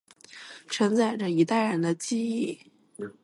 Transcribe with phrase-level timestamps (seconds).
[0.67, 2.59] 承载着一代人的记忆